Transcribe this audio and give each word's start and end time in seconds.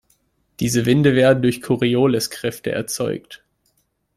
Diese 0.59 0.87
Winde 0.87 1.13
werden 1.13 1.43
durch 1.43 1.61
Corioliskräfte 1.61 2.71
erzeugt. 2.71 3.45